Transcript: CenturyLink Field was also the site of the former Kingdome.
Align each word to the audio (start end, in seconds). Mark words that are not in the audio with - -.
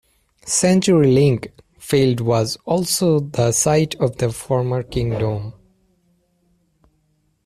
CenturyLink 0.47 1.51
Field 1.77 2.21
was 2.21 2.57
also 2.65 3.19
the 3.19 3.51
site 3.51 3.93
of 4.01 4.17
the 4.17 4.31
former 4.31 4.81
Kingdome. 4.81 5.53